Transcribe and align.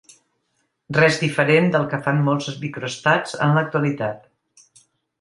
Res 0.97 1.19
diferent 1.25 1.69
del 1.77 1.87
que 1.93 2.01
fan 2.09 2.23
molts 2.31 2.51
microestats 2.65 3.39
en 3.49 3.57
l’actualitat. 3.59 4.29